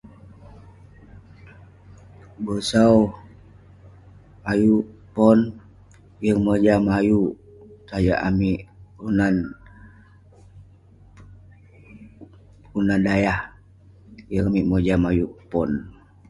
Bosau 2.43 2.97
ayuk 4.51 4.85
pon, 5.15 5.39
yeng 6.23 6.39
mojam 6.45 6.83
ayuk. 6.97 7.31
Tajak 7.87 8.21
amik 8.27 8.59
Ponan, 8.95 9.35
Ponan 12.71 13.01
Dayah, 13.05 13.39
yeng 14.31 14.45
amik 14.49 14.65
mojam 14.71 15.01
ayuk 15.11 15.31
pon. 15.51 15.69